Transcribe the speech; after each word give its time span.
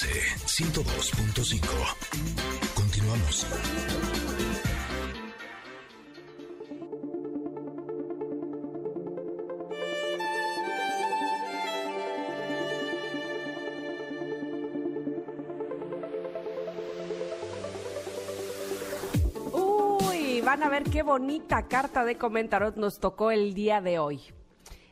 MBS 0.00 0.06
102.5. 0.46 1.60
Continuamos. 2.74 3.46
Uy, 19.52 20.40
van 20.40 20.62
a 20.62 20.68
ver 20.70 20.84
qué 20.84 21.02
bonita 21.02 21.68
carta 21.68 22.06
de 22.06 22.16
comentarot 22.16 22.76
nos 22.76 23.00
tocó 23.00 23.30
el 23.30 23.52
día 23.52 23.82
de 23.82 23.98
hoy. 23.98 24.22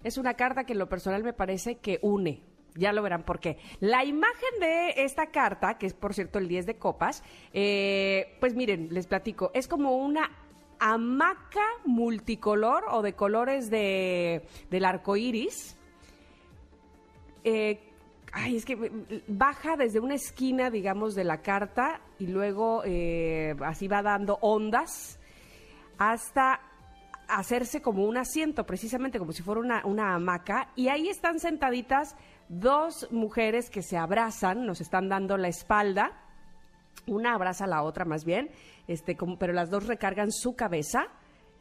Es 0.05 0.19
una 0.19 0.35
carta 0.35 0.65
que 0.65 0.75
en 0.75 0.79
lo 0.79 0.89
personal 0.91 1.25
me 1.25 1.33
parece 1.33 1.79
que 1.79 1.99
une. 2.03 2.48
Ya 2.79 2.93
lo 2.93 3.03
verán 3.03 3.25
por 3.25 3.41
qué. 3.41 3.59
La 3.81 4.05
imagen 4.05 4.61
de 4.61 4.95
esta 4.99 5.27
carta, 5.27 5.79
que 5.79 5.87
es 5.87 5.95
por 5.95 6.15
cierto 6.15 6.39
el 6.39 6.47
10 6.47 6.67
de 6.67 6.77
copas, 6.77 7.25
eh, 7.53 8.37
pues 8.39 8.55
miren, 8.55 8.89
les 8.93 9.09
platico, 9.09 9.51
es 9.53 9.67
como 9.67 9.97
una 9.97 10.31
hamaca 10.79 11.67
multicolor 11.85 12.85
o 12.91 13.03
de 13.03 13.15
colores 13.15 13.69
de, 13.69 14.47
del 14.71 14.85
arco 14.85 15.17
iris. 15.17 15.77
Eh, 17.43 17.81
ay, 18.33 18.57
es 18.57 18.65
que 18.65 18.77
baja 19.27 19.77
desde 19.77 19.99
una 19.99 20.15
esquina, 20.15 20.71
digamos, 20.71 21.17
de 21.17 21.25
la 21.25 21.43
carta 21.43 22.01
y 22.21 22.29
luego 22.29 22.83
eh, 22.85 23.57
así 23.65 23.89
va 23.89 24.03
dando 24.03 24.39
ondas 24.41 25.19
hasta 25.99 26.61
hacerse 27.29 27.83
como 27.83 28.05
un 28.05 28.17
asiento, 28.17 28.65
precisamente 28.65 29.19
como 29.19 29.33
si 29.33 29.43
fuera 29.43 29.61
una, 29.61 29.85
una 29.85 30.15
hamaca. 30.15 30.71
Y 30.77 30.89
ahí 30.89 31.09
están 31.09 31.41
sentaditas 31.41 32.17
dos 32.49 33.09
mujeres 33.11 33.71
que 33.71 33.83
se 33.83 33.97
abrazan, 33.97 34.67
nos 34.67 34.81
están 34.81 35.09
dando 35.09 35.37
la 35.37 35.49
espalda. 35.49 36.13
Una 37.07 37.35
abraza 37.35 37.65
a 37.65 37.69
la 37.69 37.83
otra 37.83 38.05
más 38.05 38.25
bien, 38.25 38.51
este, 38.87 39.17
como, 39.17 39.39
pero 39.39 39.53
las 39.53 39.71
dos 39.71 39.87
recargan 39.87 40.31
su 40.31 40.55
cabeza 40.55 41.09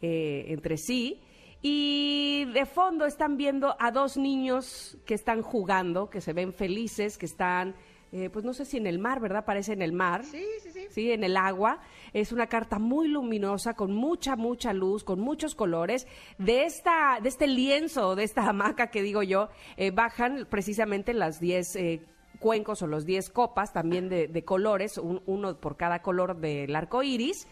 eh, 0.02 0.46
entre 0.50 0.78
sí. 0.78 1.22
Y 1.62 2.46
de 2.54 2.66
fondo 2.66 3.06
están 3.06 3.38
viendo 3.38 3.76
a 3.80 3.92
dos 3.92 4.18
niños 4.18 4.98
que 5.06 5.16
están 5.16 5.42
jugando, 5.42 6.10
que 6.10 6.22
se 6.22 6.34
ven 6.34 6.54
felices, 6.54 7.18
que 7.18 7.26
están, 7.26 7.76
eh, 8.12 8.30
pues 8.30 8.46
no 8.46 8.54
sé 8.54 8.66
si 8.66 8.78
en 8.78 8.88
el 8.88 9.00
mar, 9.00 9.20
¿verdad? 9.20 9.44
Parece 9.44 9.74
en 9.74 9.82
el 9.82 9.92
mar. 9.92 10.24
Sí, 10.24 10.46
sí, 10.62 10.72
sí. 10.72 10.86
Sí, 10.90 11.12
en 11.12 11.24
el 11.24 11.36
agua. 11.36 11.80
Es 12.14 12.32
una 12.32 12.48
carta 12.48 12.80
muy 12.80 13.08
luminosa, 13.08 13.74
con 13.76 13.94
mucha, 13.94 14.36
mucha 14.36 14.74
luz, 14.74 15.04
con 15.04 15.20
muchos 15.20 15.56
colores. 15.56 16.08
De 16.38 16.64
esta, 16.66 17.20
de 17.22 17.30
este 17.30 17.48
lienzo, 17.48 18.16
de 18.16 18.24
esta 18.24 18.48
hamaca 18.50 18.88
que 18.88 19.02
digo 19.02 19.24
yo, 19.24 19.50
eh, 19.78 19.92
bajan 19.92 20.48
precisamente 20.50 21.14
las 21.14 21.40
10 21.40 21.76
eh, 21.76 22.02
cuencos 22.40 22.82
o 22.82 22.88
los 22.88 23.06
10 23.06 23.30
copas 23.32 23.74
también 23.74 24.10
de, 24.10 24.44
colores, 24.46 24.98
un- 24.98 25.22
uno 25.26 25.56
por 25.60 25.76
cada 25.78 26.02
color 26.02 26.38
del 26.38 26.76
arco 26.76 27.04
iris. 27.04 27.48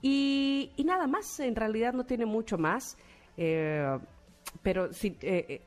Y, 0.00 0.72
nada 0.84 1.06
más, 1.06 1.38
en 1.40 1.54
realidad 1.54 1.92
no 1.92 2.04
tiene 2.04 2.26
mucho 2.26 2.58
más. 2.58 2.96
Eh, 3.36 3.98
pero 4.62 4.92
sí, 4.92 5.16
eh, 5.22 5.62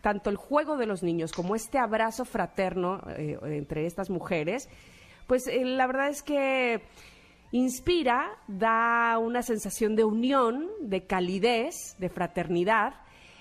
tanto 0.00 0.30
el 0.30 0.36
juego 0.36 0.76
de 0.76 0.86
los 0.86 1.02
niños 1.02 1.32
como 1.32 1.54
este 1.54 1.78
abrazo 1.78 2.24
fraterno 2.24 3.00
entre 3.16 3.86
estas 3.86 4.08
mujeres, 4.10 4.68
pues 5.26 5.48
la 5.52 5.86
verdad 5.86 6.08
es 6.08 6.22
que 6.22 6.80
inspira, 7.52 8.38
da 8.48 9.18
una 9.18 9.42
sensación 9.42 9.96
de 9.96 10.04
unión, 10.04 10.68
de 10.80 11.06
calidez, 11.06 11.96
de 11.98 12.08
fraternidad. 12.08 12.94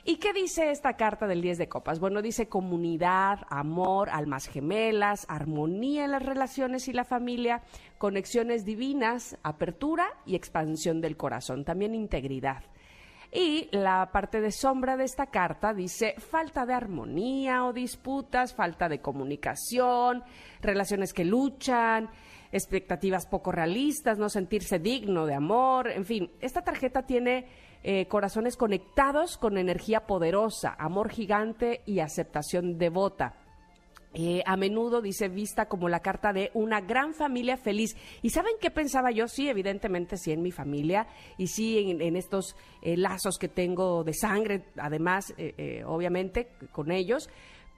¿Y 0.07 0.17
qué 0.17 0.33
dice 0.33 0.69
esta 0.69 0.97
carta 0.97 1.25
del 1.25 1.41
10 1.41 1.57
de 1.57 1.67
copas? 1.67 1.99
Bueno, 1.99 2.21
dice 2.21 2.47
comunidad, 2.47 3.39
amor, 3.49 4.09
almas 4.11 4.47
gemelas, 4.47 5.25
armonía 5.27 6.05
en 6.05 6.11
las 6.11 6.23
relaciones 6.23 6.87
y 6.87 6.93
la 6.93 7.05
familia, 7.05 7.63
conexiones 7.97 8.65
divinas, 8.65 9.35
apertura 9.41 10.05
y 10.25 10.35
expansión 10.35 11.01
del 11.01 11.17
corazón, 11.17 11.65
también 11.65 11.95
integridad. 11.95 12.63
Y 13.37 13.67
la 13.73 14.13
parte 14.13 14.39
de 14.39 14.49
sombra 14.49 14.95
de 14.95 15.03
esta 15.03 15.25
carta 15.25 15.73
dice 15.73 16.15
falta 16.19 16.65
de 16.65 16.73
armonía 16.73 17.65
o 17.65 17.73
disputas, 17.73 18.53
falta 18.53 18.87
de 18.87 19.01
comunicación, 19.01 20.23
relaciones 20.61 21.11
que 21.11 21.25
luchan, 21.25 22.09
expectativas 22.53 23.27
poco 23.27 23.51
realistas, 23.51 24.17
no 24.17 24.29
sentirse 24.29 24.79
digno 24.79 25.25
de 25.25 25.33
amor, 25.33 25.89
en 25.89 26.05
fin, 26.05 26.31
esta 26.39 26.61
tarjeta 26.61 27.05
tiene 27.05 27.47
eh, 27.83 28.07
corazones 28.07 28.55
conectados 28.55 29.37
con 29.37 29.57
energía 29.57 30.07
poderosa, 30.07 30.73
amor 30.79 31.09
gigante 31.09 31.81
y 31.85 31.99
aceptación 31.99 32.77
devota. 32.77 33.35
Eh, 34.17 34.41
a 34.45 34.55
menudo 34.55 35.01
dice 35.01 35.27
vista 35.27 35.65
como 35.65 35.89
la 35.89 35.99
carta 35.99 36.31
de 36.31 36.49
una 36.53 36.79
gran 36.79 37.13
familia 37.13 37.57
feliz. 37.57 37.97
¿Y 38.21 38.29
saben 38.29 38.53
qué 38.61 38.71
pensaba 38.71 39.11
yo? 39.11 39.27
Sí, 39.27 39.49
evidentemente 39.49 40.15
sí 40.15 40.31
en 40.31 40.41
mi 40.41 40.53
familia 40.53 41.05
y 41.37 41.47
sí 41.47 41.91
en, 41.91 42.15
estos 42.15 42.55
eh, 42.81 42.95
lazos 42.95 43.37
que 43.37 43.49
tengo 43.49 44.05
de 44.05 44.13
sangre, 44.13 44.67
además, 44.77 45.33
eh, 45.37 45.83
obviamente, 45.85 46.47
con 46.71 46.91
ellos, 46.91 47.29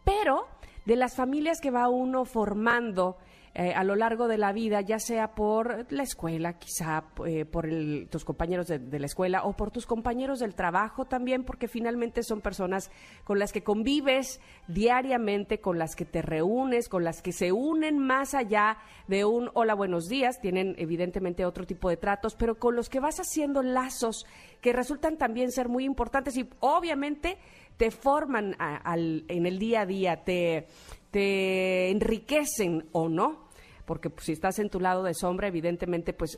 pero 0.05 0.45
de 0.85 0.95
las 0.95 1.15
familias 1.15 1.59
que 1.59 1.71
va 1.71 1.89
uno 1.89 2.23
formando 2.23 3.17
eh, 3.59 3.73
a 3.73 3.83
lo 3.83 3.95
largo 3.95 4.27
de 4.27 4.37
la 4.37 4.53
vida, 4.53 4.81
ya 4.81 4.99
sea 4.99 5.33
por 5.33 5.91
la 5.91 6.03
escuela, 6.03 6.59
quizá 6.59 7.05
eh, 7.25 7.43
por 7.43 7.65
el- 7.65 8.07
tus 8.11 8.23
compañeros 8.23 8.67
de, 8.67 8.99
la 8.99 9.05
escuela 9.07 9.45
o 9.45 9.53
por 9.53 9.71
tus 9.71 9.87
compañeros 9.87 10.37
del 10.37 10.53
trabajo 10.53 11.05
también, 11.05 11.43
porque 11.43 11.67
finalmente 11.67 12.21
son 12.21 12.41
personas 12.41 12.91
con 13.23 13.39
las 13.39 13.51
que 13.51 13.63
convives 13.63 14.39
diariamente, 14.67 15.59
con 15.59 15.79
las 15.79 15.95
que 15.95 16.05
te 16.05 16.21
reúnes, 16.21 16.87
con 16.87 17.03
las 17.03 17.23
que 17.23 17.31
se 17.31 17.51
unen 17.51 17.97
más 17.97 18.35
allá 18.35 18.77
de 19.07 19.25
un 19.25 19.49
hola, 19.55 19.73
buenos 19.73 20.07
días, 20.07 20.39
tienen 20.39 20.75
evidentemente 20.77 21.43
otro 21.43 21.65
tipo 21.65 21.89
de 21.89 21.97
tratos, 21.97 22.35
pero 22.35 22.59
con 22.59 22.75
los 22.75 22.89
que 22.89 22.99
vas 22.99 23.19
haciendo 23.19 23.63
lazos 23.63 24.27
que 24.61 24.71
resultan 24.71 25.17
también 25.17 25.51
ser 25.51 25.67
muy 25.67 25.83
importantes 25.83 26.37
y 26.37 26.47
obviamente 26.59 27.39
te 27.77 27.89
forman 27.89 28.55
al- 28.59 29.25
en 29.27 29.47
el 29.47 29.57
día 29.57 29.81
a 29.81 29.85
día, 29.87 30.23
te, 30.23 30.67
te 31.09 31.89
enriquecen 31.89 32.85
o 32.91 33.09
no 33.09 33.46
porque 33.87 34.09
pues, 34.11 34.25
si 34.25 34.33
estás 34.33 34.59
en 34.59 34.69
tu 34.69 34.79
lado 34.79 35.01
de 35.01 35.13
sombra, 35.15 35.47
evidentemente, 35.47 36.13
pues 36.13 36.37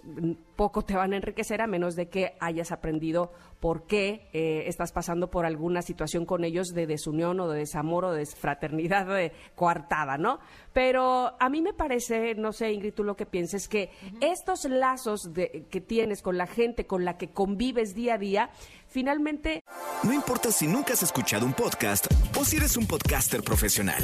poco 0.56 0.84
te 0.84 0.96
van 0.96 1.12
a 1.12 1.18
enriquecer 1.18 1.62
a 1.62 1.68
menos 1.68 1.96
de 1.96 2.08
que 2.08 2.38
hayas 2.40 2.72
aprendido 2.72 3.34
por 3.60 3.88
qué 3.88 4.30
eh, 4.32 4.64
estás 4.68 4.92
pasando 4.94 5.30
por 5.32 5.46
alguna 5.46 5.82
situación 5.82 6.26
con 6.26 6.44
ellos 6.46 6.68
de 6.70 6.86
desunión 6.88 7.40
o 7.42 7.50
de 7.50 7.60
desamor 7.60 8.06
o 8.06 8.12
de 8.14 8.26
fraternidad 8.26 9.08
de 9.08 9.34
coartada, 9.56 10.18
¿no? 10.18 10.40
Pero 10.74 11.34
a 11.40 11.50
mí 11.50 11.62
me 11.62 11.74
parece, 11.74 12.36
no 12.36 12.54
sé, 12.54 12.72
Ingrid, 12.72 12.94
tú 12.94 13.04
lo 13.04 13.16
que 13.18 13.26
pienses, 13.26 13.68
que 13.68 13.90
estos 14.22 14.64
lazos 14.66 15.34
de- 15.34 15.66
que 15.72 15.82
tienes 15.82 16.22
con 16.22 16.38
la 16.38 16.46
gente 16.48 16.86
con 16.86 17.04
la 17.04 17.18
que 17.18 17.32
convives 17.32 17.96
día 17.96 18.14
a 18.14 18.18
día, 18.20 18.50
finalmente 18.88 19.64
No 20.04 20.14
importa 20.14 20.52
si 20.52 20.68
nunca 20.68 20.94
has 20.94 21.02
escuchado 21.04 21.46
un 21.46 21.54
podcast 21.54 22.06
o 22.40 22.46
si 22.46 22.58
eres 22.58 22.78
un 22.78 22.86
podcaster 22.88 23.42
profesional. 23.42 24.04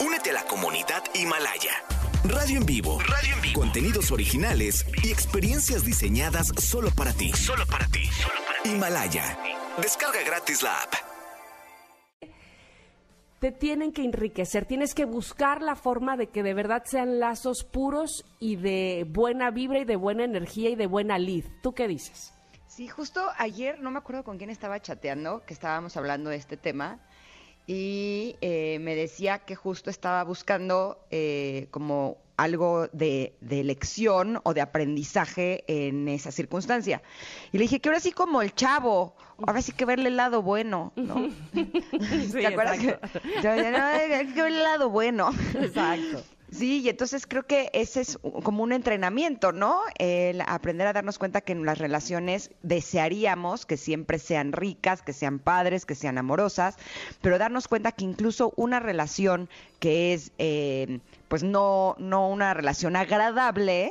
Únete 0.00 0.30
a 0.30 0.34
la 0.34 0.44
comunidad 0.44 1.02
Himalaya. 1.14 1.72
Radio 2.24 2.58
en 2.58 2.66
vivo. 2.66 3.00
Radio 3.00 3.34
en 3.34 3.40
vivo. 3.42 3.60
Contenidos 3.60 4.12
originales 4.12 4.86
y 5.02 5.10
experiencias 5.10 5.84
diseñadas 5.84 6.52
solo 6.56 6.90
para 6.96 7.12
ti. 7.12 7.32
Solo 7.32 7.66
para 7.66 7.86
ti. 7.88 8.08
Himalaya. 8.64 9.36
Descarga 9.80 10.22
gratis 10.24 10.62
la 10.62 10.82
app. 10.82 10.94
te 13.40 13.50
tienen 13.50 13.92
que 13.92 14.04
enriquecer, 14.04 14.66
tienes 14.66 14.94
que 14.94 15.04
buscar 15.04 15.62
la 15.62 15.74
forma 15.74 16.16
de 16.16 16.28
que 16.28 16.44
de 16.44 16.54
verdad 16.54 16.84
sean 16.84 17.18
lazos 17.18 17.64
puros 17.64 18.24
y 18.38 18.54
de 18.54 19.04
buena 19.08 19.50
vibra 19.50 19.80
y 19.80 19.84
de 19.84 19.96
buena 19.96 20.22
energía 20.22 20.70
y 20.70 20.76
de 20.76 20.86
buena 20.86 21.18
lid. 21.18 21.44
¿Tú 21.60 21.72
qué 21.72 21.88
dices? 21.88 22.32
Sí, 22.68 22.86
justo 22.86 23.28
ayer, 23.38 23.80
no 23.80 23.90
me 23.90 23.98
acuerdo 23.98 24.22
con 24.22 24.38
quién 24.38 24.48
estaba 24.48 24.80
chateando, 24.80 25.42
que 25.44 25.54
estábamos 25.54 25.96
hablando 25.96 26.30
de 26.30 26.36
este 26.36 26.56
tema, 26.56 27.00
y 27.66 28.36
eh, 28.40 28.78
me 28.80 28.94
decía 28.94 29.40
que 29.40 29.54
justo 29.54 29.90
estaba 29.90 30.24
buscando 30.24 30.98
eh, 31.10 31.68
como 31.70 32.18
algo 32.36 32.88
de, 32.92 33.34
de 33.40 33.62
lección 33.62 34.40
o 34.42 34.54
de 34.54 34.60
aprendizaje 34.60 35.64
en 35.66 36.08
esa 36.08 36.32
circunstancia. 36.32 37.02
Y 37.52 37.58
le 37.58 37.64
dije 37.64 37.80
que 37.80 37.88
ahora 37.88 38.00
sí 38.00 38.12
como 38.12 38.42
el 38.42 38.54
chavo, 38.54 39.14
ahora 39.46 39.62
sí 39.62 39.72
que 39.72 39.84
verle 39.84 40.08
el 40.08 40.16
lado 40.16 40.42
bueno, 40.42 40.92
¿no? 40.96 41.14
¿Te 42.32 42.46
acuerdas? 42.46 42.78
que-. 42.78 42.98
Yo 43.42 43.70
no, 43.70 43.84
hay 43.84 44.26
que 44.32 44.42
verle 44.42 44.58
el 44.58 44.64
lado 44.64 44.90
bueno. 44.90 45.30
Exacto. 45.54 46.22
Sí, 46.52 46.82
y 46.82 46.90
entonces 46.90 47.26
creo 47.26 47.46
que 47.46 47.70
ese 47.72 48.02
es 48.02 48.18
como 48.42 48.62
un 48.62 48.72
entrenamiento, 48.72 49.52
¿no? 49.52 49.80
El 49.98 50.42
aprender 50.42 50.86
a 50.86 50.92
darnos 50.92 51.18
cuenta 51.18 51.40
que 51.40 51.52
en 51.52 51.64
las 51.64 51.78
relaciones 51.78 52.50
desearíamos 52.62 53.64
que 53.64 53.78
siempre 53.78 54.18
sean 54.18 54.52
ricas, 54.52 55.00
que 55.00 55.14
sean 55.14 55.38
padres, 55.38 55.86
que 55.86 55.94
sean 55.94 56.18
amorosas, 56.18 56.76
pero 57.22 57.38
darnos 57.38 57.68
cuenta 57.68 57.92
que 57.92 58.04
incluso 58.04 58.52
una 58.56 58.80
relación 58.80 59.48
que 59.80 60.12
es, 60.12 60.32
eh, 60.36 61.00
pues 61.28 61.42
no, 61.42 61.96
no 61.98 62.28
una 62.28 62.52
relación 62.52 62.96
agradable, 62.96 63.90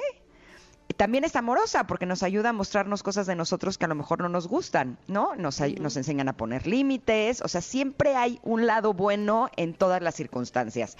también 0.93 1.23
es 1.23 1.35
amorosa 1.35 1.85
porque 1.85 2.05
nos 2.05 2.23
ayuda 2.23 2.49
a 2.49 2.53
mostrarnos 2.53 3.03
cosas 3.03 3.27
de 3.27 3.35
nosotros 3.35 3.77
que 3.77 3.85
a 3.85 3.87
lo 3.87 3.95
mejor 3.95 4.21
no 4.21 4.29
nos 4.29 4.47
gustan, 4.47 4.97
¿no? 5.07 5.35
Nos, 5.35 5.59
nos 5.79 5.97
enseñan 5.97 6.29
a 6.29 6.33
poner 6.33 6.67
límites, 6.67 7.41
o 7.41 7.47
sea, 7.47 7.61
siempre 7.61 8.15
hay 8.15 8.39
un 8.43 8.65
lado 8.65 8.93
bueno 8.93 9.49
en 9.57 9.73
todas 9.73 10.01
las 10.01 10.15
circunstancias. 10.15 10.97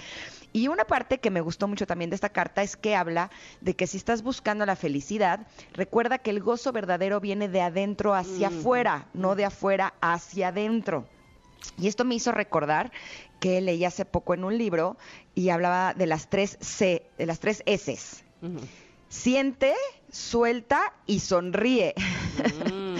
Y 0.53 0.67
una 0.67 0.85
parte 0.85 1.19
que 1.19 1.31
me 1.31 1.41
gustó 1.41 1.67
mucho 1.67 1.87
también 1.87 2.09
de 2.09 2.15
esta 2.15 2.29
carta 2.29 2.61
es 2.61 2.75
que 2.75 2.95
habla 2.95 3.31
de 3.61 3.75
que 3.75 3.87
si 3.87 3.97
estás 3.97 4.21
buscando 4.21 4.65
la 4.65 4.75
felicidad, 4.75 5.47
recuerda 5.73 6.17
que 6.17 6.29
el 6.29 6.41
gozo 6.41 6.71
verdadero 6.71 7.19
viene 7.19 7.47
de 7.47 7.61
adentro 7.61 8.13
hacia 8.13 8.49
afuera, 8.49 9.07
no 9.13 9.35
de 9.35 9.45
afuera 9.45 9.93
hacia 10.01 10.49
adentro. 10.49 11.07
Y 11.77 11.87
esto 11.87 12.05
me 12.05 12.15
hizo 12.15 12.31
recordar 12.31 12.91
que 13.39 13.61
leí 13.61 13.85
hace 13.85 14.05
poco 14.05 14.33
en 14.33 14.43
un 14.43 14.57
libro 14.57 14.97
y 15.35 15.49
hablaba 15.49 15.93
de 15.93 16.05
las 16.05 16.29
tres 16.29 16.57
C, 16.59 17.03
de 17.17 17.25
las 17.25 17.39
tres 17.39 17.63
S. 17.65 18.23
Siente, 19.11 19.75
suelta 20.09 20.93
y 21.05 21.19
sonríe. 21.19 21.93
Mm. 22.71 22.90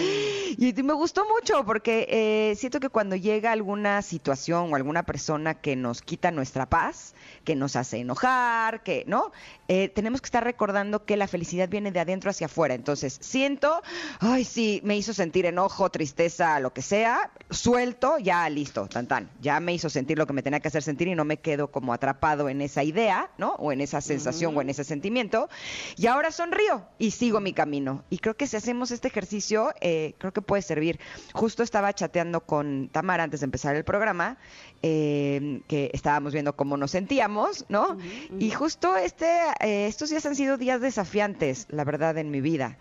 Y 0.62 0.74
me 0.84 0.94
gustó 0.94 1.25
mucho 1.25 1.66
porque 1.66 2.06
eh, 2.08 2.56
siento 2.56 2.80
que 2.80 2.90
cuando 2.90 3.16
llega 3.16 3.52
alguna 3.52 4.04
situación 4.04 4.72
o 4.72 4.75
alguna 4.75 5.02
persona 5.02 5.56
que 5.56 5.75
nos 5.75 6.04
quita 6.04 6.30
nuestra 6.30 6.69
paz, 6.69 7.16
que 7.44 7.56
nos 7.56 7.75
hace 7.75 7.98
enojar, 7.98 8.84
que, 8.84 9.04
¿no? 9.08 9.31
Eh, 9.68 9.90
tenemos 9.90 10.22
que 10.22 10.28
estar 10.28 10.44
recordando 10.44 11.04
que 11.04 11.18
la 11.18 11.28
felicidad 11.28 11.68
viene 11.68 11.92
de 11.92 12.00
adentro 12.00 12.30
hacia 12.30 12.46
afuera. 12.46 12.75
Entonces, 12.75 13.18
siento, 13.22 13.81
ay, 14.19 14.44
sí, 14.44 14.81
me 14.84 14.96
hizo 14.96 15.16
sentir 15.16 15.48
enojo, 15.48 15.90
tristeza, 15.90 16.60
lo 16.60 16.74
que 16.74 16.84
sea, 16.84 17.31
suelto, 17.50 18.19
ya 18.19 18.48
listo, 18.48 18.86
tan 18.86 19.07
tan. 19.07 19.31
Ya 19.42 19.60
me 19.62 19.74
hizo 19.74 19.90
sentir 19.90 20.19
lo 20.19 20.28
que 20.28 20.34
me 20.34 20.44
tenía 20.44 20.60
que 20.60 20.68
hacer 20.68 20.84
sentir 20.84 21.07
y 21.07 21.16
no 21.16 21.25
me 21.25 21.38
quedo 21.38 21.72
como 21.72 21.92
atrapado 21.92 22.50
en 22.50 22.62
esa 22.62 22.84
idea, 22.84 23.31
¿no? 23.40 23.54
O 23.54 23.72
en 23.72 23.81
esa 23.81 24.00
sensación 24.00 24.56
o 24.56 24.62
en 24.62 24.69
ese 24.69 24.84
sentimiento. 24.84 25.50
Y 25.98 26.06
ahora 26.06 26.30
sonrío 26.30 26.86
y 27.00 27.10
sigo 27.10 27.40
mi 27.40 27.54
camino. 27.54 28.04
Y 28.12 28.19
creo 28.19 28.38
que 28.38 28.46
si 28.46 28.57
hacemos 28.57 28.92
este 28.92 29.07
ejercicio, 29.07 29.74
eh, 29.81 30.14
creo 30.19 30.31
que 30.31 30.50
puede 30.51 30.63
servir. 30.63 31.00
Justo 31.31 31.63
estaba 31.63 31.94
chateando 31.94 32.42
con 32.42 32.89
Tamara 32.89 33.24
antes 33.24 33.39
de 33.39 33.45
empezar 33.45 33.74
el 33.77 33.86
programa, 33.86 34.36
eh, 34.81 35.62
que 35.69 35.89
estábamos 35.94 36.33
viendo 36.33 36.57
cómo 36.57 36.75
nos 36.75 36.92
sentíamos, 36.92 37.63
¿no? 37.69 37.98
Y 38.38 38.51
justo 38.51 38.98
este, 38.98 39.30
eh, 39.62 39.88
estos 39.88 40.09
días 40.09 40.25
han 40.25 40.36
sido 40.36 40.57
días 40.57 40.81
desafiantes, 40.81 41.68
la 41.69 41.86
verdad, 41.86 42.18
en 42.18 42.31
mi 42.31 42.42
vida. 42.42 42.77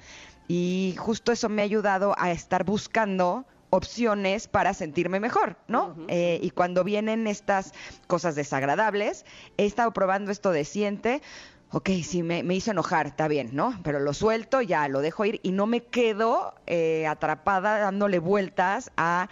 Y 0.48 0.96
justo 0.98 1.30
eso 1.30 1.48
me 1.48 1.62
ha 1.62 1.64
ayudado 1.64 2.16
a 2.18 2.32
estar 2.32 2.64
buscando 2.64 3.44
opciones 3.70 4.48
para 4.48 4.74
sentirme 4.74 5.20
mejor, 5.20 5.56
¿no? 5.68 5.94
Eh, 6.08 6.40
y 6.42 6.50
cuando 6.50 6.82
vienen 6.82 7.28
estas 7.28 7.72
cosas 8.08 8.34
desagradables, 8.34 9.24
he 9.58 9.66
estado 9.66 9.92
probando 9.92 10.32
esto 10.32 10.50
de 10.50 10.64
siente, 10.64 11.22
ok, 11.72 11.90
sí, 12.02 12.22
me, 12.22 12.42
hizo 12.54 12.72
enojar, 12.72 13.06
está 13.06 13.28
bien, 13.28 13.50
¿no? 13.52 13.78
Pero 13.82 14.00
lo 14.00 14.12
suelto, 14.12 14.60
ya 14.60 14.88
lo 14.88 15.00
dejo 15.00 15.24
ir 15.24 15.40
y 15.42 15.52
no 15.52 15.66
me 15.66 15.84
quedo 15.84 16.54
eh, 16.66 17.06
atrapada 17.06 17.78
dándole 17.78 18.18
vueltas 18.18 18.90
a 18.96 19.28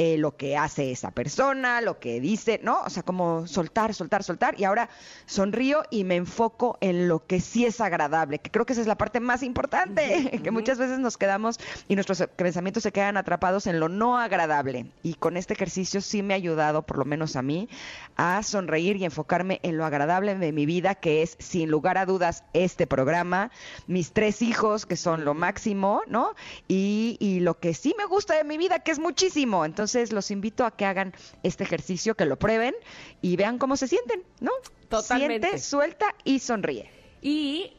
eh, 0.00 0.16
lo 0.16 0.36
que 0.36 0.56
hace 0.56 0.92
esa 0.92 1.10
persona, 1.10 1.80
lo 1.80 1.98
que 1.98 2.20
dice, 2.20 2.60
¿no? 2.62 2.82
O 2.82 2.88
sea, 2.88 3.02
como 3.02 3.48
soltar, 3.48 3.92
soltar, 3.94 4.22
soltar. 4.22 4.54
Y 4.56 4.62
ahora 4.62 4.88
sonrío 5.26 5.82
y 5.90 6.04
me 6.04 6.14
enfoco 6.14 6.78
en 6.80 7.08
lo 7.08 7.26
que 7.26 7.40
sí 7.40 7.66
es 7.66 7.80
agradable, 7.80 8.38
que 8.38 8.48
creo 8.48 8.64
que 8.64 8.74
esa 8.74 8.82
es 8.82 8.86
la 8.86 8.96
parte 8.96 9.18
más 9.18 9.42
importante, 9.42 10.38
que 10.44 10.52
muchas 10.52 10.78
veces 10.78 11.00
nos 11.00 11.18
quedamos 11.18 11.58
y 11.88 11.96
nuestros 11.96 12.22
pensamientos 12.36 12.84
se 12.84 12.92
quedan 12.92 13.16
atrapados 13.16 13.66
en 13.66 13.80
lo 13.80 13.88
no 13.88 14.16
agradable. 14.16 14.86
Y 15.02 15.14
con 15.14 15.36
este 15.36 15.54
ejercicio 15.54 16.00
sí 16.00 16.22
me 16.22 16.34
ha 16.34 16.36
ayudado, 16.36 16.82
por 16.82 16.98
lo 16.98 17.04
menos 17.04 17.34
a 17.34 17.42
mí, 17.42 17.68
a 18.14 18.44
sonreír 18.44 18.98
y 18.98 19.04
enfocarme 19.04 19.58
en 19.64 19.78
lo 19.78 19.84
agradable 19.84 20.36
de 20.36 20.52
mi 20.52 20.64
vida, 20.64 20.94
que 20.94 21.22
es, 21.22 21.36
sin 21.40 21.72
lugar 21.72 21.98
a 21.98 22.06
dudas, 22.06 22.44
este 22.52 22.86
programa, 22.86 23.50
mis 23.88 24.12
tres 24.12 24.42
hijos, 24.42 24.86
que 24.86 24.94
son 24.94 25.24
lo 25.24 25.34
máximo, 25.34 26.02
¿no? 26.06 26.36
Y, 26.68 27.16
y 27.18 27.40
lo 27.40 27.58
que 27.58 27.74
sí 27.74 27.96
me 27.98 28.04
gusta 28.04 28.36
de 28.36 28.44
mi 28.44 28.58
vida, 28.58 28.78
que 28.78 28.92
es 28.92 29.00
muchísimo. 29.00 29.64
Entonces, 29.64 29.87
entonces 29.88 30.12
los 30.12 30.30
invito 30.30 30.66
a 30.66 30.70
que 30.70 30.84
hagan 30.84 31.14
este 31.42 31.64
ejercicio, 31.64 32.14
que 32.14 32.26
lo 32.26 32.38
prueben 32.38 32.74
y 33.22 33.36
vean 33.36 33.56
cómo 33.56 33.74
se 33.76 33.88
sienten, 33.88 34.22
¿no? 34.38 34.50
Totalmente. 34.90 35.48
Siente, 35.48 35.58
suelta 35.58 36.14
y 36.24 36.40
sonríe. 36.40 36.90
Y 37.22 37.72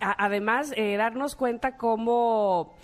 además 0.00 0.72
eh, 0.76 0.96
darnos 0.96 1.36
cuenta 1.36 1.76
cómo 1.76 2.74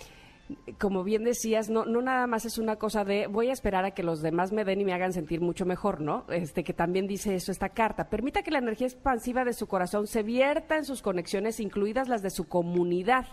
como 0.79 1.03
bien 1.03 1.23
decías, 1.23 1.69
no, 1.69 1.85
no 1.85 2.01
nada 2.01 2.25
más 2.25 2.45
es 2.45 2.57
una 2.57 2.77
cosa 2.77 3.03
de 3.03 3.27
voy 3.27 3.49
a 3.49 3.53
esperar 3.53 3.85
a 3.85 3.91
que 3.91 4.01
los 4.01 4.21
demás 4.21 4.51
me 4.51 4.65
den 4.65 4.81
y 4.81 4.85
me 4.85 4.93
hagan 4.93 5.13
sentir 5.13 5.41
mucho 5.41 5.65
mejor, 5.65 6.01
¿no? 6.01 6.25
Este 6.29 6.63
que 6.63 6.73
también 6.73 7.07
dice 7.07 7.35
eso 7.35 7.51
esta 7.51 7.69
carta. 7.69 8.09
Permita 8.09 8.41
que 8.43 8.51
la 8.51 8.57
energía 8.59 8.87
expansiva 8.87 9.45
de 9.45 9.53
su 9.53 9.67
corazón 9.67 10.07
se 10.07 10.23
vierta 10.23 10.77
en 10.77 10.85
sus 10.85 11.01
conexiones, 11.01 11.59
incluidas 11.59 12.07
las 12.07 12.21
de 12.21 12.29
su 12.29 12.47
comunidad. 12.47 13.27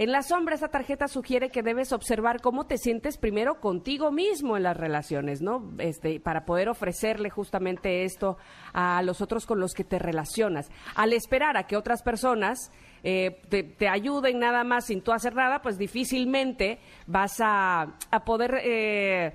En 0.00 0.12
la 0.12 0.22
sombra, 0.22 0.54
esa 0.54 0.68
tarjeta 0.68 1.08
sugiere 1.08 1.50
que 1.50 1.62
debes 1.62 1.92
observar 1.92 2.40
cómo 2.40 2.64
te 2.64 2.78
sientes 2.78 3.18
primero 3.18 3.60
contigo 3.60 4.10
mismo 4.10 4.56
en 4.56 4.62
las 4.62 4.74
relaciones, 4.74 5.42
¿no? 5.42 5.74
Este, 5.76 6.18
para 6.20 6.46
poder 6.46 6.70
ofrecerle 6.70 7.28
justamente 7.28 8.04
esto 8.04 8.38
a 8.72 9.02
los 9.02 9.20
otros 9.20 9.44
con 9.44 9.60
los 9.60 9.74
que 9.74 9.84
te 9.84 9.98
relacionas. 9.98 10.70
Al 10.94 11.12
esperar 11.12 11.58
a 11.58 11.66
que 11.66 11.76
otras 11.76 12.02
personas 12.02 12.72
eh, 13.02 13.42
te, 13.50 13.88
ayuden 13.88 14.38
nada 14.38 14.64
más 14.64 14.86
sin 14.86 15.02
tú 15.02 15.12
hacer 15.12 15.34
nada, 15.34 15.60
pues 15.60 15.76
difícilmente 15.76 16.78
vas 17.06 17.36
a, 17.40 17.98
poder... 18.24 18.58
Eh, 18.64 19.34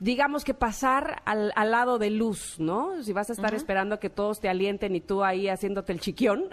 digamos 0.00 0.44
que 0.44 0.54
pasar 0.54 1.22
al, 1.24 1.52
lado 1.70 1.98
de 1.98 2.10
luz, 2.10 2.58
¿no? 2.58 3.02
Si 3.02 3.12
vas 3.12 3.30
a 3.30 3.32
estar 3.32 3.54
esperando 3.54 4.00
que 4.00 4.10
todos 4.10 4.40
te 4.40 4.48
alienten 4.48 4.94
y 4.96 5.00
tú 5.00 5.22
ahí 5.24 5.48
haciéndote 5.48 5.92
el 5.92 6.00
chiquión 6.00 6.44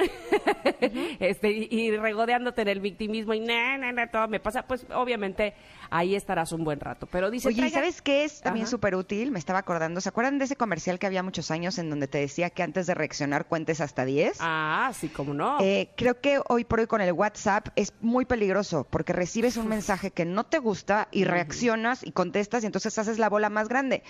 este, 1.20 1.52
y, 1.52 1.92
regodeándote 1.98 2.62
en 2.62 2.68
el 2.68 2.80
victimismo 2.80 3.34
y 3.34 3.40
nada, 3.40 4.08
todo 4.12 4.28
me 4.28 4.40
pasa, 4.40 4.64
pues 4.64 4.86
obviamente 4.94 5.54
ahí 5.92 6.16
estarás 6.16 6.52
un 6.52 6.64
buen 6.64 6.80
rato. 6.80 7.06
Pero 7.12 7.30
dice, 7.30 7.50
Oye, 7.50 7.70
¿sabes 7.70 8.02
qué 8.02 8.24
es 8.24 8.42
también 8.42 8.66
súper 8.66 8.96
útil? 8.96 9.32
Me 9.32 9.38
estaba 9.38 9.60
acordando, 9.60 10.02
¿se 10.02 10.10
acuerdan 10.10 10.40
de 10.40 10.46
ese 10.46 10.56
comercial 10.56 10.98
que 10.98 11.06
había 11.06 11.22
muchos 11.22 11.52
años 11.52 11.78
en 11.78 11.90
donde 11.90 12.08
te 12.08 12.18
decía 12.18 12.50
que 12.50 12.64
antes 12.64 12.88
de 12.88 12.96
reaccionar 12.96 13.46
cuentes 13.46 13.82
hasta 13.82 14.06
10? 14.06 14.38
Ah, 14.40 14.92
sí, 14.98 15.10
cómo 15.10 15.34
no. 15.34 15.60
Eh, 15.62 15.90
creo 15.96 16.20
que 16.20 16.40
hoy 16.48 16.64
por 16.64 16.80
hoy 16.80 16.88
con 16.88 17.02
el 17.02 17.12
WhatsApp 17.12 17.68
es 17.76 17.94
muy 18.02 18.26
peligroso 18.26 18.88
porque 18.90 19.14
recibes 19.14 19.58
un 19.58 19.68
mensaje 19.68 20.12
que 20.12 20.26
no 20.26 20.46
te 20.46 20.60
gusta 20.60 21.10
y 21.12 21.26
reaccionas 21.26 22.04
y 22.04 22.12
contestas 22.12 22.64
y 22.64 22.66
entonces 22.66 22.98
haces 22.98 23.20
la 23.20 23.30
bola 23.30 23.50
más 23.50 23.68
grande. 23.68 24.04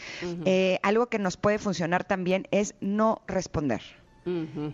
Eh, 0.45 0.79
algo 0.83 1.07
que 1.07 1.19
nos 1.19 1.37
puede 1.37 1.57
funcionar 1.57 2.03
también 2.03 2.47
es 2.51 2.75
no 2.79 3.21
responder 3.27 3.81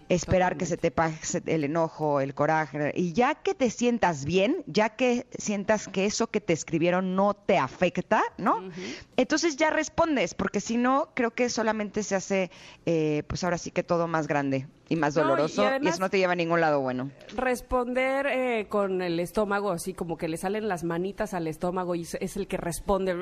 esperar 0.09 0.57
que 0.57 0.65
se 0.65 0.77
te 0.77 0.91
pase 0.91 1.41
el 1.45 1.63
enojo, 1.63 2.21
el 2.21 2.33
coraje, 2.33 2.91
y 2.95 3.13
ya 3.13 3.35
que 3.35 3.53
te 3.53 3.69
sientas 3.69 4.25
bien, 4.25 4.63
ya 4.67 4.89
que 4.89 5.25
sientas 5.38 5.88
que 5.88 6.05
eso 6.05 6.27
que 6.27 6.41
te 6.41 6.53
escribieron 6.53 7.15
no 7.15 7.33
te 7.33 7.57
afecta, 7.57 8.21
¿no? 8.38 8.69
Entonces 9.15 9.55
ya 9.57 9.69
respondes, 9.69 10.33
porque 10.33 10.59
si 10.59 10.77
no, 10.77 11.09
creo 11.13 11.31
que 11.31 11.49
solamente 11.49 12.04
se 12.04 12.16
hace, 12.16 12.51
eh, 12.85 13.23
pues 13.27 13.44
ahora 13.44 13.57
sí 13.57 13.71
que 13.71 13.83
todo 13.83 14.07
más 14.07 14.27
grande 14.27 14.68
y 14.89 14.95
más 14.95 15.13
doloroso 15.13 15.63
y, 15.81 15.87
eso 15.87 15.99
no 15.99 16.09
te 16.09 16.17
lleva 16.17 16.33
a 16.33 16.35
ningún 16.35 16.61
lado 16.61 16.81
bueno. 16.81 17.11
Responder 17.35 18.27
eh, 18.27 18.67
con 18.67 19.01
el 19.01 19.19
estómago, 19.19 19.71
así 19.71 19.94
como 19.94 20.17
que 20.17 20.27
le 20.27 20.37
salen 20.37 20.67
las 20.67 20.83
manitas 20.83 21.33
al 21.33 21.47
estómago 21.47 21.95
y 21.95 22.01
es 22.01 22.37
el 22.37 22.47
que 22.47 22.57
responde, 22.57 23.15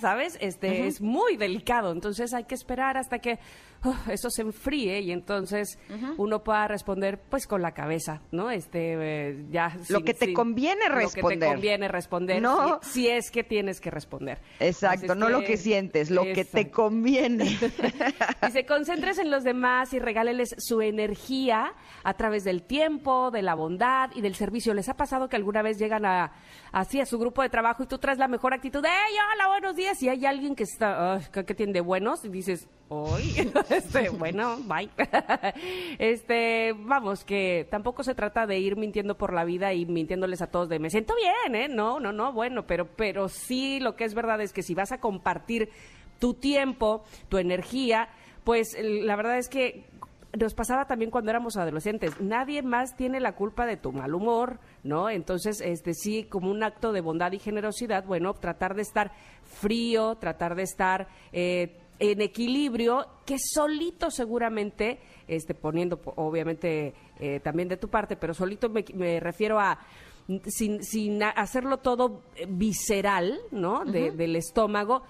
¿sabes? 0.00 0.38
Este 0.40 0.86
es 0.86 1.00
muy 1.00 1.36
delicado, 1.36 1.92
entonces 1.92 2.32
hay 2.34 2.44
que 2.44 2.54
esperar 2.54 2.96
hasta 2.96 3.18
que 3.18 3.38
eso 4.10 4.30
se 4.30 4.42
enfríe 4.42 5.00
y 5.00 5.10
entonces 5.10 5.78
uno 6.18 6.42
pueda 6.44 6.68
responder 6.68 7.18
pues 7.18 7.46
con 7.46 7.62
la 7.62 7.72
cabeza, 7.72 8.20
¿no? 8.30 8.50
Este 8.50 9.30
eh, 9.30 9.44
ya 9.50 9.76
lo 9.88 10.02
que 10.02 10.14
te 10.14 10.32
conviene 10.32 10.88
responder. 10.88 11.22
Lo 11.22 11.28
que 11.28 11.36
te 11.46 11.52
conviene 11.52 11.88
responder 11.88 12.42
no. 12.42 12.80
si, 12.82 13.08
es 13.08 13.30
que 13.30 13.42
tienes 13.42 13.80
que 13.80 13.90
responder. 13.90 14.38
Exacto, 14.58 15.14
no 15.14 15.28
lo 15.28 15.40
que 15.40 15.56
sientes, 15.56 16.10
lo 16.10 16.24
que 16.24 16.44
te 16.44 16.70
conviene. 16.70 17.44
y 18.48 18.50
se 18.50 18.66
concentres 18.66 19.18
en 19.18 19.30
los 19.30 19.44
demás 19.44 19.92
y 19.94 19.98
regáleles 19.98 20.54
su 20.70 20.80
energía 20.80 21.74
a 22.04 22.14
través 22.14 22.44
del 22.44 22.62
tiempo, 22.62 23.32
de 23.32 23.42
la 23.42 23.56
bondad 23.56 24.10
y 24.14 24.20
del 24.20 24.36
servicio. 24.36 24.72
¿Les 24.72 24.88
ha 24.88 24.94
pasado 24.94 25.28
que 25.28 25.34
alguna 25.34 25.62
vez 25.62 25.80
llegan 25.80 26.06
a 26.06 26.32
así 26.70 27.00
a 27.00 27.06
su 27.06 27.18
grupo 27.18 27.42
de 27.42 27.48
trabajo 27.48 27.82
y 27.82 27.86
tú 27.86 27.98
traes 27.98 28.18
la 28.18 28.28
mejor 28.28 28.54
actitud? 28.54 28.84
¡Hey, 28.84 29.16
hola, 29.34 29.48
buenos 29.48 29.74
días! 29.74 30.00
Y 30.00 30.08
hay 30.08 30.24
alguien 30.26 30.54
que 30.54 30.62
está, 30.62 31.20
que 31.32 31.54
tiene 31.56 31.72
de 31.72 31.80
buenos 31.80 32.24
y 32.24 32.28
dices, 32.28 32.68
hoy. 32.86 33.34
este, 33.70 34.10
bueno, 34.10 34.58
bye. 34.58 34.88
este, 35.98 36.72
vamos, 36.78 37.24
que 37.24 37.66
tampoco 37.68 38.04
se 38.04 38.14
trata 38.14 38.46
de 38.46 38.60
ir 38.60 38.76
mintiendo 38.76 39.18
por 39.18 39.32
la 39.32 39.42
vida 39.42 39.72
y 39.72 39.86
mintiéndoles 39.86 40.40
a 40.40 40.52
todos 40.52 40.68
de 40.68 40.78
me 40.78 40.88
siento 40.88 41.14
bien, 41.16 41.56
¿eh? 41.56 41.68
No, 41.68 41.98
no, 41.98 42.12
no, 42.12 42.32
bueno, 42.32 42.64
pero, 42.64 42.86
pero 42.86 43.28
sí 43.28 43.80
lo 43.80 43.96
que 43.96 44.04
es 44.04 44.14
verdad 44.14 44.40
es 44.40 44.52
que 44.52 44.62
si 44.62 44.76
vas 44.76 44.92
a 44.92 45.00
compartir 45.00 45.68
tu 46.20 46.34
tiempo, 46.34 47.02
tu 47.28 47.38
energía, 47.38 48.08
pues 48.44 48.76
la 48.80 49.16
verdad 49.16 49.38
es 49.38 49.48
que 49.48 49.89
nos 50.38 50.54
pasaba 50.54 50.86
también 50.86 51.10
cuando 51.10 51.30
éramos 51.30 51.56
adolescentes. 51.56 52.20
Nadie 52.20 52.62
más 52.62 52.96
tiene 52.96 53.20
la 53.20 53.34
culpa 53.34 53.66
de 53.66 53.76
tu 53.76 53.92
mal 53.92 54.14
humor, 54.14 54.60
¿no? 54.84 55.10
Entonces, 55.10 55.60
este 55.60 55.94
sí, 55.94 56.24
como 56.24 56.50
un 56.50 56.62
acto 56.62 56.92
de 56.92 57.00
bondad 57.00 57.32
y 57.32 57.38
generosidad, 57.38 58.04
bueno, 58.04 58.34
tratar 58.34 58.74
de 58.74 58.82
estar 58.82 59.12
frío, 59.42 60.16
tratar 60.16 60.54
de 60.54 60.62
estar 60.62 61.08
eh, 61.32 61.78
en 61.98 62.20
equilibrio, 62.20 63.06
que 63.26 63.36
solito 63.38 64.10
seguramente, 64.10 65.00
este, 65.26 65.54
poniendo 65.54 66.00
obviamente 66.16 66.94
eh, 67.18 67.40
también 67.40 67.68
de 67.68 67.76
tu 67.76 67.88
parte, 67.88 68.16
pero 68.16 68.32
solito 68.32 68.70
me, 68.70 69.20
refiero 69.20 69.58
a 69.58 69.78
sin, 70.46 70.82
sin 70.84 71.22
hacerlo 71.22 71.78
todo 71.78 72.22
visceral, 72.48 73.40
¿no? 73.50 73.84
Del 73.84 74.36
estómago 74.36 75.02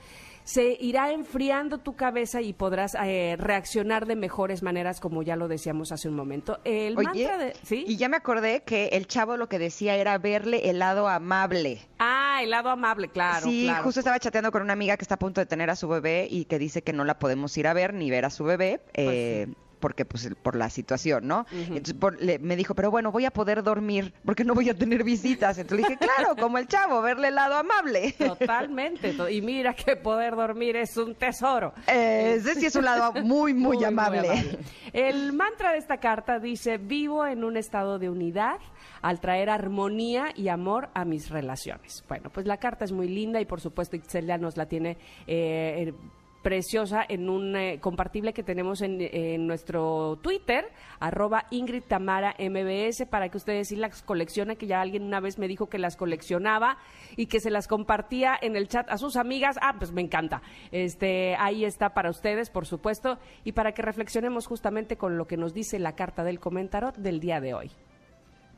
se 0.45 0.77
irá 0.81 1.13
enfriando 1.13 1.79
tu 1.79 1.95
cabeza 1.97 2.41
y 2.41 2.53
podrás 2.53 2.95
eh, 2.95 3.37
reaccionar 3.39 4.07
de 4.07 4.17
mejores 4.17 4.63
maneras, 4.63 5.01
como 5.01 5.23
ya 5.23 5.37
lo 5.37 5.49
decíamos 5.49 5.93
hace 5.93 6.09
un 6.09 6.15
momento. 6.15 6.61
El 6.65 6.95
mantra 6.95 7.39
de, 7.39 7.55
¿sí? 7.63 7.85
Y 7.87 7.97
ya 7.97 8.09
me 8.09 8.17
acordé 8.17 8.63
que 8.63 8.89
el 8.89 9.07
chavo 9.07 9.37
lo 9.37 9.49
que 9.49 9.59
decía 9.59 9.97
era 9.97 10.19
verle 10.19 10.71
el 10.71 10.79
lado 10.79 11.09
amable. 11.09 11.81
Ah, 11.99 12.41
el 12.43 12.51
lado 12.51 12.71
amable, 12.71 13.09
claro. 13.09 13.47
Sí, 13.47 13.71
justo 13.83 14.01
estaba 14.01 14.19
chateando 14.19 14.51
con 14.51 14.63
una 14.63 14.73
amiga 14.73 14.97
que 14.97 15.05
está 15.05 15.17
a 15.17 15.19
punto 15.19 15.41
de 15.41 15.47
tener 15.47 15.71
a 15.71 15.77
su 15.77 15.89
bebé 15.89 16.27
y 16.31 16.47
que 16.47 16.59
dice 16.59 16.83
que 16.83 16.93
no 16.93 17.05
la 17.05 17.19
podemos 17.19 17.57
ir 17.57 17.67
a 17.67 17.73
ver 17.73 17.95
ni 17.95 18.11
ver 18.11 18.25
a 18.25 18.31
su 18.31 18.45
bebé. 18.45 18.81
Pues 18.95 19.07
eh, 19.09 19.49
porque 19.81 20.05
pues 20.05 20.29
por 20.43 20.55
la 20.55 20.71
situación, 20.71 21.27
¿no? 21.27 21.47
Entonces 21.51 22.41
me 22.41 22.57
dijo, 22.57 22.75
pero 22.75 22.91
bueno, 22.91 23.11
voy 23.11 23.25
a 23.25 23.31
poder 23.31 23.63
dormir 23.63 24.13
porque 24.25 24.45
no 24.45 24.55
voy 24.55 24.69
a 24.69 24.75
tener 24.75 25.03
visitas. 25.03 25.59
Entonces 25.59 25.89
le 25.89 25.95
dije, 25.95 26.07
claro, 26.07 26.37
como 26.37 26.59
el 26.59 26.69
chavo, 26.69 27.03
verle 27.03 27.29
el 27.29 27.35
lado 27.35 27.57
amable. 27.57 28.15
Totalmente. 28.19 29.15
Y 29.31 29.43
mira 29.43 29.75
que 29.75 29.97
poder 29.97 30.37
dormir 30.37 30.77
es 30.77 30.97
un 30.97 31.15
tesoro. 31.15 31.73
ese 31.87 32.55
sí 32.55 32.67
es 32.67 32.77
un 32.77 32.85
lado 32.85 33.13
muy, 33.23 33.55
muy, 33.55 33.83
amable. 33.85 34.59
El 34.93 35.33
mantra 35.33 35.73
de 35.73 35.79
esta 35.79 35.99
carta 35.99 36.39
dice, 36.39 36.79
vivo 36.79 37.27
en 37.27 37.45
un 37.45 37.57
estado 37.57 37.99
de 37.99 38.11
unidad 38.11 38.59
al 39.03 39.21
traer 39.21 39.49
armonía 39.49 40.27
y 40.35 40.49
amor 40.49 40.91
a 40.95 41.05
mis 41.05 41.31
relaciones. 41.31 42.05
Bueno, 42.09 42.31
pues 42.31 42.47
la 42.47 42.59
carta 42.59 42.85
es 42.85 42.93
muy 42.93 43.09
linda 43.09 43.41
y 43.41 43.47
por 43.47 43.61
supuesto 43.61 43.97
Itzelia 43.97 44.37
nos 44.37 44.57
la 44.57 44.67
tiene 44.67 44.99
eh, 45.27 45.95
preciosa 46.43 47.05
en 47.09 47.29
un 47.29 47.57
eh, 47.57 47.79
compartible 47.81 48.33
que 48.33 48.43
tenemos 48.43 48.83
en, 48.83 49.47
nuestro 49.47 50.19
Twitter, 50.23 50.67
arroba 50.99 51.47
Ingrid 51.51 51.83
Tamara 51.83 52.35
MBS, 52.39 53.07
para 53.09 53.29
que 53.29 53.37
ustedes 53.37 53.69
sí 53.69 53.77
las 53.77 54.03
coleccionen, 54.03 54.57
que 54.57 54.67
ya 54.67 54.81
alguien 54.81 55.05
una 55.05 55.21
vez 55.21 55.39
me 55.39 55.49
dijo 55.49 55.69
que 55.69 55.79
las 55.79 55.97
coleccionaba 55.97 56.79
y 57.17 57.27
que 57.27 57.41
se 57.41 57.51
las 57.51 57.69
compartía 57.69 58.39
en 58.41 58.57
el 58.57 58.69
chat 58.69 58.89
a 58.91 58.99
sus 58.99 59.17
amigas. 59.17 59.57
Ah, 59.63 59.75
pues 59.79 59.93
me 59.93 60.01
encanta. 60.01 60.43
Este, 60.73 61.37
ahí 61.37 61.65
está 61.65 61.95
para 61.95 62.11
ustedes, 62.11 62.51
por 62.51 62.67
supuesto, 62.67 63.19
y 63.45 63.53
para 63.53 63.73
que 63.73 63.83
reflexionemos 63.83 64.47
justamente 64.47 64.97
con 64.97 65.17
lo 65.17 65.27
que 65.27 65.37
nos 65.37 65.55
dice 65.55 65.79
la 65.79 65.95
carta 65.95 66.25
del 66.25 66.41
comentarot 66.41 66.97
del 66.97 67.21
día 67.21 67.41
de 67.41 67.55
hoy. 67.55 67.71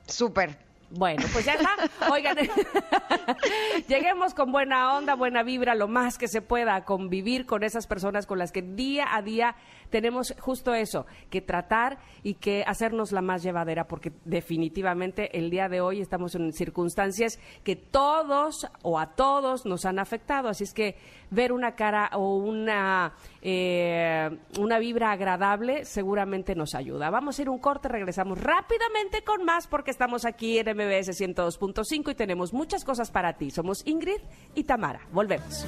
Súper, 0.07 0.59
bueno, 0.95 1.25
pues 1.33 1.47
ya 1.47 1.55
está. 1.55 1.71
Oigan, 2.11 2.37
lleguemos 3.89 4.35
con 4.35 4.53
buena 4.53 4.97
onda, 4.97 5.15
buena 5.15 5.43
vibra, 5.43 5.75
lo 5.75 5.89
más 5.89 6.19
que 6.19 6.29
se 6.29 6.43
pueda, 6.43 6.75
a 6.75 6.85
convivir 6.85 7.47
con 7.47 7.63
esas 7.63 7.87
personas 7.87 8.27
con 8.27 8.39
las 8.39 8.53
que 8.53 8.63
día 8.63 9.07
a 9.11 9.23
día 9.23 9.57
tenemos 9.91 10.35
justo 10.41 10.75
eso, 10.75 11.07
que 11.31 11.41
tratar 11.41 11.99
y 12.23 12.35
que 12.35 12.65
hacernos 12.67 13.13
la 13.13 13.21
más 13.21 13.43
llevadera, 13.43 13.87
porque 13.87 14.13
definitivamente 14.25 15.39
el 15.39 15.51
día 15.51 15.69
de 15.69 15.81
hoy 15.81 16.01
estamos 16.01 16.35
en 16.35 16.53
circunstancias 16.53 17.39
que 17.63 17.77
todos 17.77 18.67
o 18.83 18.99
a 18.99 19.15
todos 19.15 19.67
nos 19.67 19.85
han 19.85 19.99
afectado. 19.99 20.49
Así 20.49 20.65
es 20.65 20.73
que 20.73 20.97
ver 21.31 21.53
una 21.53 21.75
cara 21.75 22.11
o 22.15 22.37
una, 22.37 23.15
eh, 23.41 24.31
una 24.59 24.79
vibra 24.79 25.13
agradable 25.13 25.85
seguramente 25.85 26.55
nos 26.55 26.75
ayuda. 26.75 27.11
Vamos 27.11 27.39
a 27.39 27.43
ir 27.43 27.49
un 27.49 27.59
corte, 27.59 27.89
regresamos 27.89 28.39
rápidamente 28.39 29.23
con 29.25 29.45
más 29.45 29.67
porque 29.67 29.91
estamos 29.91 30.25
aquí 30.25 30.59
en 30.59 30.69
MBS 30.87 31.21
102.5 31.21 32.11
y 32.11 32.15
tenemos 32.15 32.53
muchas 32.53 32.85
cosas 32.85 33.11
para 33.11 33.35
ti. 33.35 33.51
Somos 33.51 33.87
Ingrid 33.87 34.21
y 34.55 34.65
Tamara. 34.65 35.07
Volvemos. 35.13 35.67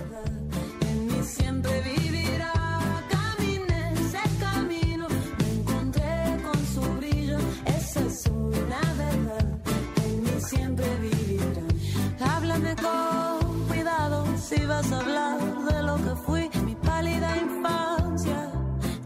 con 12.83 13.67
cuidado 13.69 14.25
si 14.37 14.65
vas 14.67 14.91
a 14.93 15.01
hablar 15.01 15.39
de 15.65 15.83
lo 15.83 15.97
que 15.97 16.17
fui. 16.25 16.51
Mi 16.65 16.75
pálida 16.75 17.37
infancia 17.37 18.51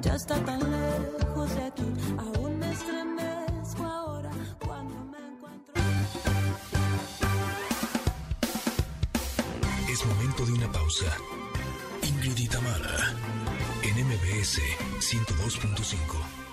ya 0.01 0.15
está 0.15 0.37
tan 0.45 0.68
pausa. 10.99 11.17
Ingrid 12.03 12.39
en 13.83 14.07
MBS 14.07 14.61
102.5. 15.01 16.48